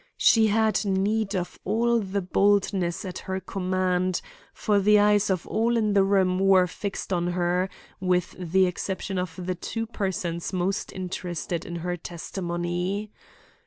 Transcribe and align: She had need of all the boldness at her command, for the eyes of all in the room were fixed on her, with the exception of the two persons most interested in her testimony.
She 0.17 0.47
had 0.47 0.83
need 0.83 1.35
of 1.35 1.59
all 1.63 1.99
the 1.99 2.23
boldness 2.23 3.05
at 3.05 3.19
her 3.29 3.39
command, 3.39 4.19
for 4.51 4.79
the 4.79 4.97
eyes 4.97 5.29
of 5.29 5.45
all 5.45 5.77
in 5.77 5.93
the 5.93 6.03
room 6.03 6.39
were 6.39 6.65
fixed 6.65 7.13
on 7.13 7.27
her, 7.33 7.69
with 7.99 8.33
the 8.39 8.65
exception 8.65 9.19
of 9.19 9.35
the 9.37 9.53
two 9.53 9.85
persons 9.85 10.51
most 10.51 10.91
interested 10.91 11.65
in 11.67 11.75
her 11.85 11.97
testimony. 11.97 13.11